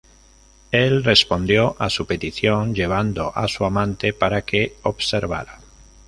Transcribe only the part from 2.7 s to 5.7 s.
llevando a su amante para que observara.